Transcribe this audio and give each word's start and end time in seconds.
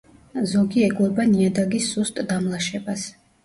ზოგი 0.53 0.85
ეგუება 0.87 1.27
ნიადაგის 1.35 1.93
სუსტ 1.93 2.25
დამლაშებას. 2.35 3.09